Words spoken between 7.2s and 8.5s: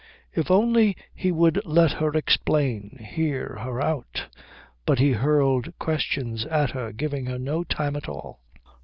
her no time at all.